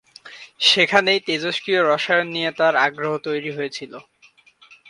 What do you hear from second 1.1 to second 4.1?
তেজষ্ক্রিয়-রসায়ন নিয়ে তাঁর আগ্রহ তৈরি হয়েছিল।